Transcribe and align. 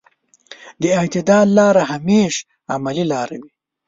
د 0.81 0.83
اعتدال 0.99 1.47
لاره 1.57 1.83
همېش 1.91 2.33
عملي 2.73 3.05
لاره 3.11 3.35
وي. 3.41 3.51